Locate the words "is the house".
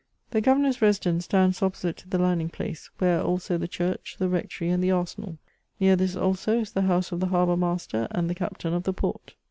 6.61-7.11